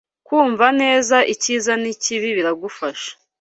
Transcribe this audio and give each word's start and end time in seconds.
kumva 0.27 0.65
neza 0.81 1.17
icyiza 1.33 1.71
nikibi 1.81 2.29
biragufasha 2.37 3.11